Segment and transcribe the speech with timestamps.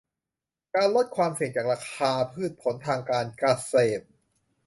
[0.75, 4.05] การลดความเสี่ยงจากราคาพืชผลทางการเกษตร